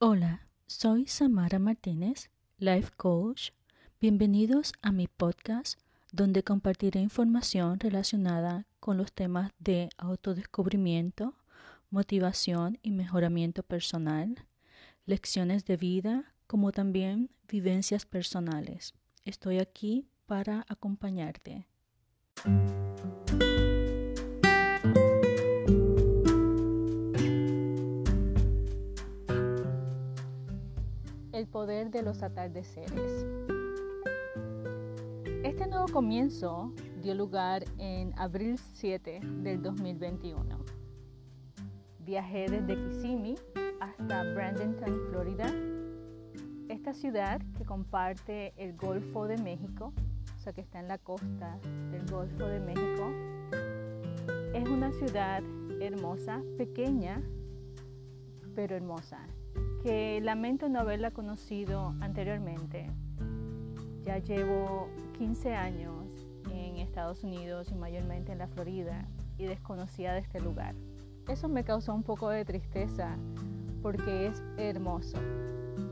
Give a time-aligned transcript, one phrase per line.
[0.00, 3.50] Hola, soy Samara Martínez, Life Coach.
[4.00, 5.80] Bienvenidos a mi podcast
[6.12, 11.34] donde compartiré información relacionada con los temas de autodescubrimiento,
[11.90, 14.46] motivación y mejoramiento personal,
[15.04, 18.94] lecciones de vida, como también vivencias personales.
[19.24, 21.66] Estoy aquí para acompañarte.
[31.50, 33.26] Poder de los atardeceres.
[35.44, 40.58] Este nuevo comienzo dio lugar en abril 7 del 2021.
[42.00, 43.36] Viajé desde Kissimmee
[43.80, 45.46] hasta Bradenton, Florida.
[46.68, 49.92] Esta ciudad que comparte el Golfo de México,
[50.36, 51.58] o sea que está en la costa
[51.90, 53.10] del Golfo de México,
[54.54, 55.42] es una ciudad
[55.80, 57.22] hermosa, pequeña,
[58.54, 59.20] pero hermosa,
[59.82, 62.90] que lamento no haberla conocido anteriormente.
[64.04, 66.04] Ya llevo 15 años
[66.50, 70.74] en Estados Unidos y mayormente en la Florida y desconocía de este lugar.
[71.28, 73.16] Eso me causó un poco de tristeza
[73.82, 75.18] porque es hermoso.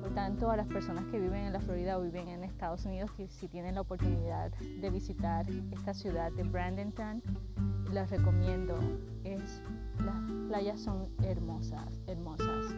[0.00, 3.10] Por tanto, a las personas que viven en la Florida o viven en Estados Unidos,
[3.12, 7.22] que si tienen la oportunidad de visitar esta ciudad de Bradenton,
[7.92, 8.74] les recomiendo.
[9.24, 9.62] Es,
[10.04, 12.74] las playas son hermosas, hermosas.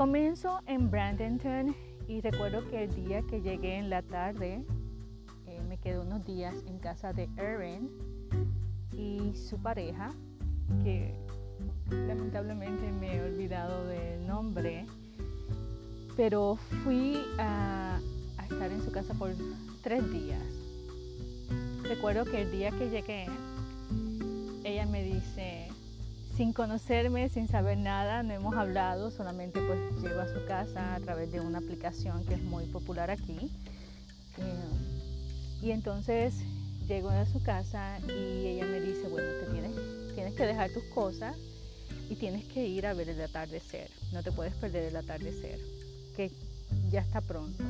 [0.00, 1.76] Comienzo en Bradenton
[2.08, 4.64] y recuerdo que el día que llegué en la tarde,
[5.46, 7.90] eh, me quedé unos días en casa de Erin
[8.96, 10.10] y su pareja,
[10.82, 11.14] que
[11.90, 14.86] lamentablemente me he olvidado del nombre,
[16.16, 18.00] pero fui a,
[18.38, 19.32] a estar en su casa por
[19.82, 20.42] tres días.
[21.82, 23.26] Recuerdo que el día que llegué,
[26.40, 31.00] sin conocerme, sin saber nada, no hemos hablado, solamente pues llego a su casa a
[31.00, 33.50] través de una aplicación que es muy popular aquí.
[34.38, 36.32] Eh, y entonces
[36.88, 39.72] llego a su casa y ella me dice, bueno, te tienes,
[40.14, 41.36] tienes que dejar tus cosas
[42.08, 43.90] y tienes que ir a ver el atardecer.
[44.10, 45.58] No te puedes perder el atardecer,
[46.16, 46.30] que
[46.90, 47.62] ya está pronto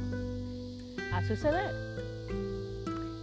[1.13, 2.60] a suceder.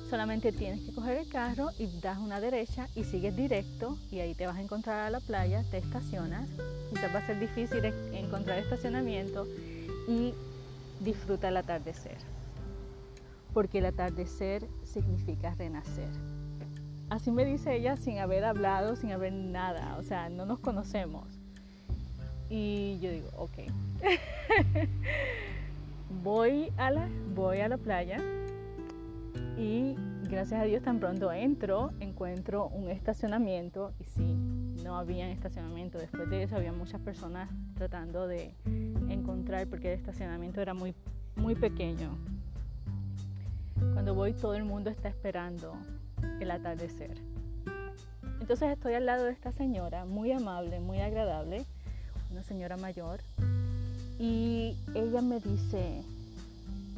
[0.09, 4.33] Solamente tienes que coger el carro y das una derecha y sigues directo y ahí
[4.35, 6.47] te vas a encontrar a la playa, te estacionas.
[6.89, 9.45] Quizás va a ser difícil encontrar estacionamiento
[10.07, 10.33] y
[11.01, 12.15] disfruta el atardecer.
[13.53, 16.09] Porque el atardecer significa renacer.
[17.09, 19.97] Así me dice ella sin haber hablado, sin haber nada.
[19.99, 21.25] O sea, no nos conocemos.
[22.49, 23.57] Y yo digo, ok.
[26.23, 28.21] voy, a la, voy a la playa
[29.57, 29.95] y
[30.29, 34.35] gracias a Dios tan pronto entro, encuentro un estacionamiento y sí,
[34.83, 35.97] no había estacionamiento.
[35.97, 38.53] Después de eso había muchas personas tratando de
[39.09, 40.93] encontrar porque el estacionamiento era muy,
[41.35, 42.15] muy pequeño.
[43.93, 45.73] Cuando voy todo el mundo está esperando
[46.39, 47.17] el atardecer.
[48.39, 51.65] Entonces estoy al lado de esta señora, muy amable, muy agradable,
[52.31, 53.19] una señora mayor,
[54.19, 56.01] y ella me dice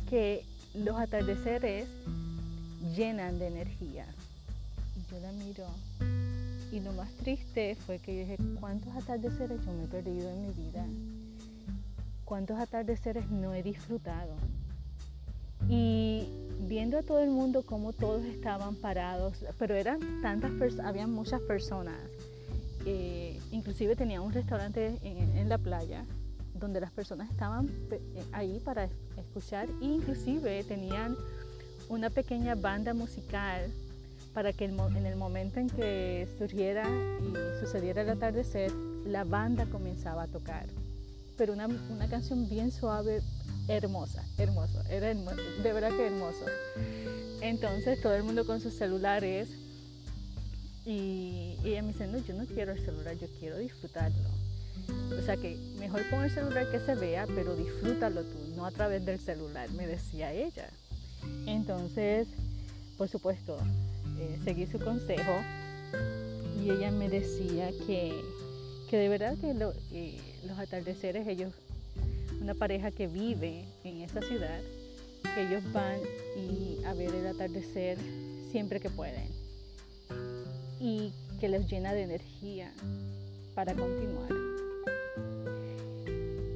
[0.09, 0.43] que
[0.73, 1.87] los atardeceres
[2.95, 4.05] llenan de energía.
[4.95, 5.65] Y yo la miro.
[6.71, 10.47] Y lo más triste fue que yo dije, ¿cuántos atardeceres yo me he perdido en
[10.47, 10.85] mi vida?
[12.25, 14.35] ¿Cuántos atardeceres no he disfrutado?
[15.67, 16.27] Y
[16.61, 21.41] viendo a todo el mundo como todos estaban parados, pero eran tantas personas, había muchas
[21.41, 21.99] personas.
[22.85, 26.05] Eh, inclusive tenía un restaurante en, en, la playa
[26.53, 31.17] donde las personas estaban eh, ahí para escuchar e inclusive tenían
[31.89, 33.71] una pequeña banda musical
[34.33, 38.71] para que en el momento en que surgiera y sucediera el atardecer,
[39.05, 40.67] la banda comenzaba a tocar.
[41.35, 43.21] Pero una, una canción bien suave,
[43.67, 46.45] hermosa, hermoso, era de verdad que hermoso.
[47.41, 49.49] Entonces todo el mundo con sus celulares
[50.85, 54.29] y, ella me dice, no, yo no quiero el celular, yo quiero disfrutarlo.
[55.17, 58.71] O sea que mejor pon el celular que se vea, pero disfrútalo tú, no a
[58.71, 60.69] través del celular, me decía ella.
[61.45, 62.27] Entonces,
[62.97, 63.57] por supuesto,
[64.19, 65.31] eh, seguí su consejo
[66.63, 68.21] y ella me decía que,
[68.89, 69.51] que de verdad que
[69.91, 70.17] eh,
[70.47, 71.53] los atardeceres, ellos,
[72.41, 74.59] una pareja que vive en esa ciudad,
[75.33, 75.99] que ellos van
[76.35, 77.97] y a ver el atardecer
[78.51, 79.27] siempre que pueden
[80.79, 82.71] y que les llena de energía
[83.53, 84.48] para continuar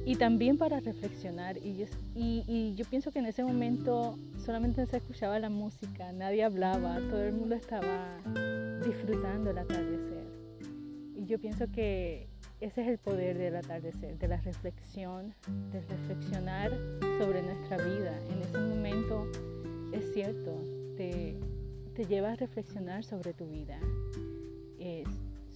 [0.04, 1.56] y también para reflexionar.
[1.58, 7.22] Y yo, pienso que en ese momento solamente se escuchaba la música, nadie hablaba, todo
[7.22, 8.18] el mundo estaba
[8.84, 10.24] disfrutando el atardecer.
[11.16, 12.28] Y yo pienso que
[12.60, 15.34] ese es el poder del atardecer, de la reflexión,
[15.72, 16.70] de reflexionar
[17.18, 18.18] sobre nuestra vida.
[18.30, 19.26] En ese momento
[19.92, 20.62] es cierto,
[20.96, 21.36] te,
[21.94, 23.78] te lleva a reflexionar sobre tu vida,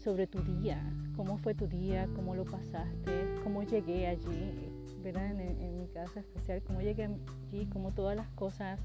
[0.02, 0.80] sobre tu día,
[1.16, 4.70] cómo fue tu día, cómo lo pasaste, cómo llegué allí,
[5.02, 5.30] ¿verdad?
[5.40, 8.78] En, mi casa especial, cómo llegué allí, cómo todas las cosas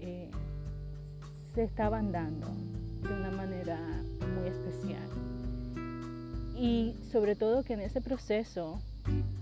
[0.00, 0.30] eh,
[1.54, 2.48] se estaban dando
[3.02, 3.78] de una manera
[4.36, 5.08] muy especial.
[6.56, 8.80] Y sobre todo que en ese proceso,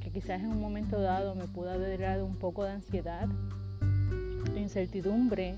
[0.01, 3.29] que quizás en un momento dado me pudo haber dado un poco de ansiedad,
[4.55, 5.55] de incertidumbre,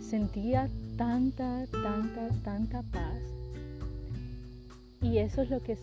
[0.00, 3.11] sentía tanta, tanta, tanta paz.
[5.02, 5.76] Y eso es lo que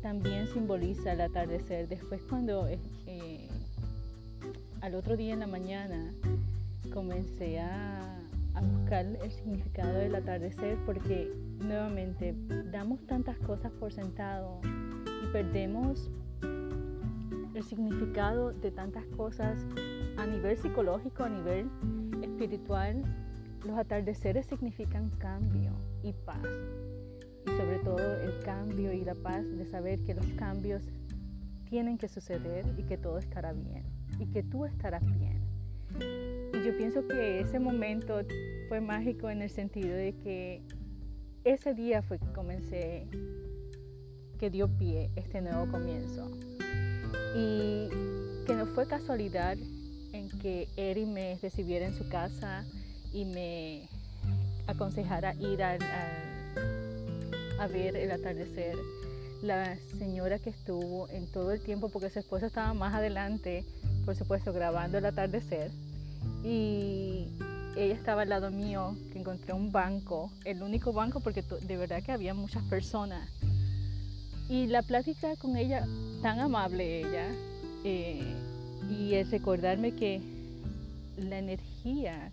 [0.00, 1.88] también simboliza el atardecer.
[1.88, 3.48] Después cuando eh,
[4.80, 6.10] al otro día en la mañana
[6.92, 8.18] comencé a
[8.62, 12.34] buscar el significado del atardecer porque nuevamente
[12.70, 16.10] damos tantas cosas por sentado y perdemos
[17.54, 19.64] el significado de tantas cosas
[20.16, 21.68] a nivel psicológico, a nivel
[22.22, 23.02] espiritual.
[23.66, 25.72] Los atardeceres significan cambio
[26.02, 26.40] y paz
[27.46, 30.82] y sobre todo el cambio y la paz de saber que los cambios
[31.68, 33.84] tienen que suceder y que todo estará bien
[34.18, 35.40] y que tú estarás bien.
[36.52, 38.20] Y yo pienso que ese momento
[38.68, 40.62] fue mágico en el sentido de que
[41.44, 43.06] ese día fue que comencé,
[44.38, 46.30] que dio pie este nuevo comienzo.
[47.36, 47.88] Y
[48.46, 49.56] que no fue casualidad
[50.12, 52.64] en que Eri me recibiera en su casa
[53.12, 53.88] y me
[54.66, 55.78] aconsejara ir al
[57.62, 58.76] a ver el atardecer.
[59.40, 63.64] La señora que estuvo en todo el tiempo, porque su esposa estaba más adelante,
[64.04, 65.70] por supuesto, grabando el atardecer.
[66.44, 67.28] Y
[67.76, 72.02] ella estaba al lado mío, que encontré un banco, el único banco porque de verdad
[72.02, 73.28] que había muchas personas.
[74.48, 75.86] Y la plática con ella,
[76.20, 77.28] tan amable ella,
[77.84, 78.22] eh,
[78.90, 80.20] y el recordarme que
[81.16, 82.32] la energía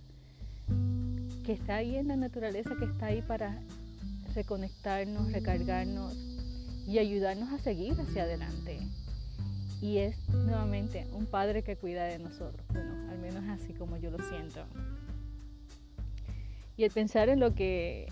[1.46, 3.60] que está ahí en la naturaleza, que está ahí para
[4.40, 6.16] reconectarnos, recargarnos
[6.88, 8.80] y ayudarnos a seguir hacia adelante.
[9.82, 14.12] Y es nuevamente un padre que cuida de nosotros, bueno, al menos así como yo
[14.12, 14.64] lo siento.
[16.78, 18.08] Y el pensar en lo que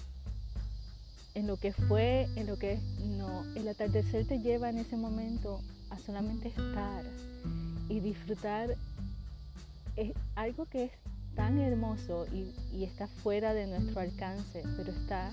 [1.33, 5.61] en lo que fue, en lo que no, el atardecer te lleva en ese momento
[5.91, 7.05] a solamente estar
[7.87, 8.75] y disfrutar
[9.95, 10.91] es algo que es
[11.35, 15.31] tan hermoso y, y está fuera de nuestro alcance, pero está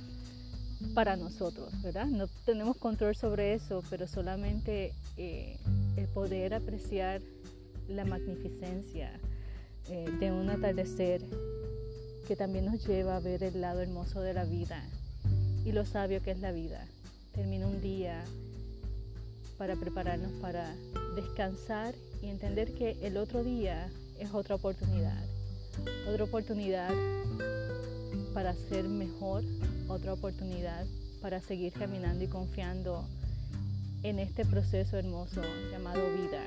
[0.94, 2.06] para nosotros, ¿verdad?
[2.06, 5.58] No tenemos control sobre eso, pero solamente eh,
[5.96, 7.20] el poder apreciar
[7.88, 9.18] la magnificencia
[9.88, 11.22] eh, de un atardecer
[12.26, 14.82] que también nos lleva a ver el lado hermoso de la vida
[15.64, 16.86] y lo sabio que es la vida.
[17.32, 18.24] Termina un día
[19.58, 20.74] para prepararnos para
[21.14, 23.88] descansar y entender que el otro día
[24.18, 25.22] es otra oportunidad,
[26.08, 26.90] otra oportunidad
[28.34, 29.44] para ser mejor,
[29.88, 30.84] otra oportunidad
[31.22, 33.06] para seguir caminando y confiando
[34.02, 35.40] en este proceso hermoso
[35.70, 36.42] llamado vida.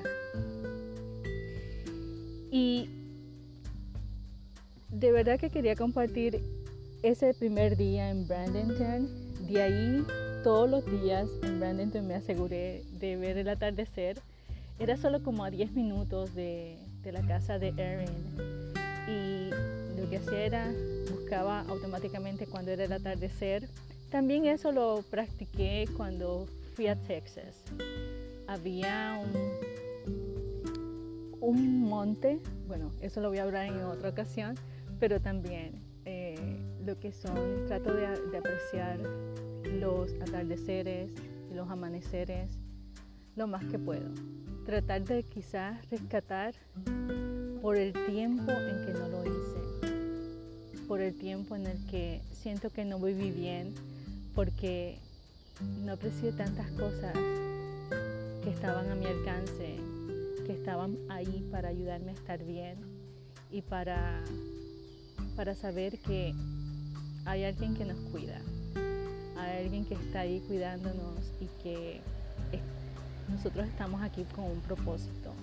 [2.51, 2.89] Y
[4.89, 6.41] de verdad que quería compartir
[7.01, 9.09] ese primer día en Bradenton.
[9.47, 10.05] De ahí
[10.43, 14.19] todos los días en Bradenton me aseguré de ver el atardecer.
[14.77, 18.09] Era solo como a 10 minutos de, de la casa de Erin.
[19.07, 19.49] Y
[20.07, 20.73] lo que hacía era
[21.11, 23.67] buscaba automáticamente cuando era el atardecer.
[24.09, 27.61] También eso lo practiqué cuando fui a Texas.
[28.47, 30.71] Había un,
[31.41, 34.55] un monte, bueno, eso lo voy a hablar en otra ocasión,
[34.97, 36.37] pero también eh,
[36.85, 38.99] lo que son, trato de, de apreciar
[39.65, 41.11] los atardeceres
[41.51, 42.49] y los amaneceres
[43.35, 44.09] lo más que puedo.
[44.65, 46.53] Tratar de quizás rescatar
[47.61, 49.46] por el tiempo en que no lo hice
[50.87, 53.73] por el tiempo en el que siento que no viví bien,
[54.33, 54.97] porque
[55.83, 57.13] no aprecié tantas cosas
[58.43, 59.77] que estaban a mi alcance,
[60.45, 62.77] que estaban ahí para ayudarme a estar bien
[63.51, 64.23] y para,
[65.35, 66.33] para saber que
[67.25, 68.39] hay alguien que nos cuida,
[69.37, 71.99] hay alguien que está ahí cuidándonos y que
[73.27, 75.33] nosotros estamos aquí con un propósito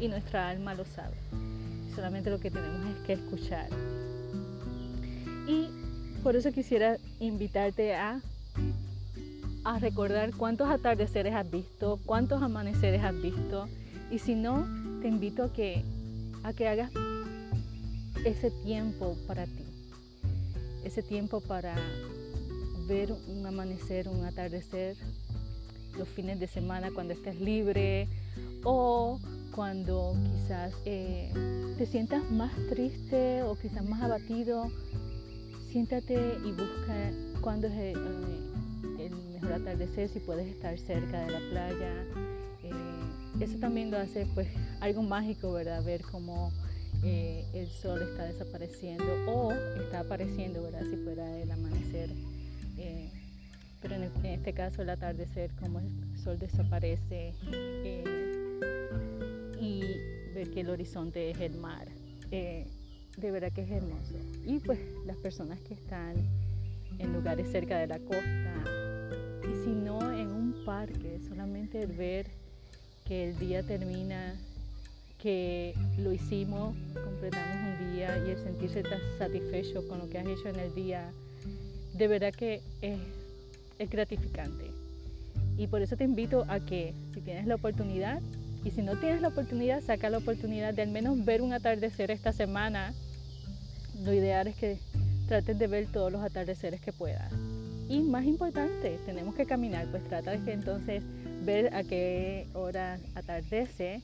[0.00, 1.16] y nuestra alma lo sabe.
[1.94, 3.68] Solamente lo que tenemos es que escuchar
[5.46, 5.68] y
[6.22, 8.20] por eso quisiera invitarte a,
[9.64, 13.68] a recordar cuántos atardeceres has visto, cuántos amaneceres has visto.
[14.10, 14.66] Y si no,
[15.02, 15.84] te invito a que,
[16.42, 16.90] a que hagas
[18.24, 19.64] ese tiempo para ti.
[20.84, 21.74] Ese tiempo para
[22.86, 24.96] ver un amanecer, un atardecer
[25.98, 28.08] los fines de semana cuando estés libre
[28.64, 29.20] o
[29.54, 31.30] cuando quizás eh,
[31.78, 34.70] te sientas más triste o quizás más abatido,
[35.74, 41.32] siéntate y busca cuándo es el, eh, el, mejor atardecer, si puedes estar cerca de
[41.32, 42.04] la playa.
[42.62, 44.46] Eh, eso también lo hace pues
[44.78, 45.82] algo mágico, ¿verdad?
[45.82, 46.52] Ver cómo
[47.02, 50.84] el sol está desapareciendo o está apareciendo, ¿verdad?
[50.88, 52.10] Si fuera el amanecer.
[53.82, 57.34] pero en, en, este caso el atardecer, como el sol desaparece
[59.60, 59.80] y
[60.36, 61.88] ver que el horizonte es el mar.
[63.16, 64.14] De verdad que es hermoso.
[64.44, 66.14] Y pues las personas que están
[66.98, 68.64] en lugares cerca de la costa,
[69.42, 72.26] y si no en un parque, solamente el ver
[73.04, 74.34] que el día termina,
[75.18, 80.26] que lo hicimos, completamos un día y el sentirse tan satisfecho con lo que has
[80.26, 81.10] hecho en el día,
[81.94, 82.98] de verdad que es,
[83.78, 84.70] es gratificante.
[85.56, 88.20] Y por eso te invito a que si tienes la oportunidad,
[88.64, 92.10] y si no tienes la oportunidad, saca la oportunidad de al menos ver un atardecer
[92.10, 92.94] esta semana.
[94.02, 94.78] Lo ideal es que
[95.28, 97.30] trates de ver todos los atardeceres que puedas.
[97.88, 101.02] Y más importante, tenemos que caminar, pues trata de que entonces
[101.44, 104.02] ver a qué hora atardece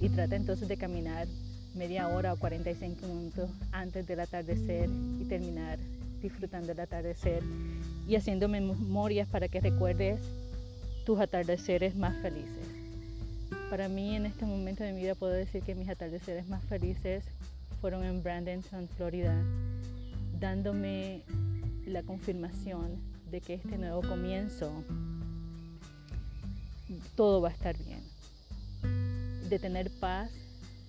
[0.00, 1.26] y trata entonces de caminar
[1.74, 5.78] media hora o 45 minutos antes del atardecer y terminar
[6.20, 7.42] disfrutando del atardecer
[8.06, 10.20] y haciendo memorias para que recuerdes
[11.04, 12.66] tus atardeceres más felices.
[13.70, 17.24] Para mí en este momento de mi vida puedo decir que mis atardeceres más felices
[17.80, 19.34] fueron en Brandenton, Florida,
[20.38, 21.24] dándome
[21.86, 22.96] la confirmación
[23.30, 24.84] de que este nuevo comienzo
[27.16, 28.02] todo va a estar bien.
[29.48, 30.30] De tener paz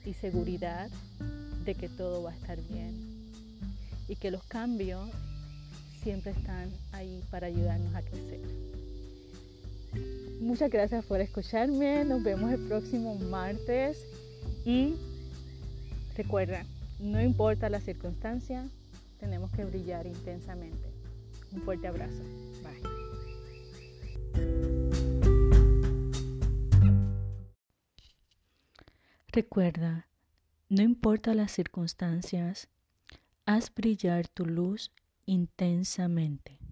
[0.05, 0.89] y seguridad
[1.65, 2.93] de que todo va a estar bien.
[4.07, 5.09] Y que los cambios
[6.01, 8.41] siempre están ahí para ayudarnos a crecer.
[10.41, 12.03] Muchas gracias por escucharme.
[12.03, 13.97] Nos vemos el próximo martes.
[14.65, 14.95] Y
[16.15, 16.65] recuerda,
[16.99, 18.67] no importa la circunstancia,
[19.19, 20.91] tenemos que brillar intensamente.
[21.51, 22.21] Un fuerte abrazo.
[22.63, 23.03] Bye.
[29.27, 30.07] Recuerda,
[30.69, 32.69] no importa las circunstancias,
[33.45, 34.91] haz brillar tu luz
[35.25, 36.62] intensamente.